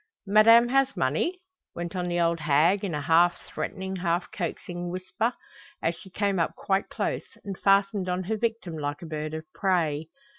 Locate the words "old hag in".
2.19-2.95